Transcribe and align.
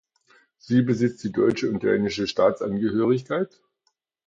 Sie 0.57 0.81
besitzt 0.81 1.23
die 1.23 1.31
deutsche 1.31 1.69
und 1.69 1.83
dänische 1.83 2.25
Staatsangehörigkeit. 2.25 3.61